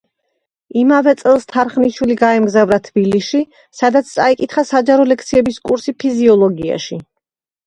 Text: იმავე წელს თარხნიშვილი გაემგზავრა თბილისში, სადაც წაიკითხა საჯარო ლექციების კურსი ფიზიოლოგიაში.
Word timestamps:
იმავე 0.83 1.11
წელს 1.17 1.43
თარხნიშვილი 1.51 2.15
გაემგზავრა 2.21 2.79
თბილისში, 2.87 3.43
სადაც 3.83 4.09
წაიკითხა 4.15 4.65
საჯარო 4.71 5.07
ლექციების 5.13 5.61
კურსი 5.69 5.95
ფიზიოლოგიაში. 6.03 7.01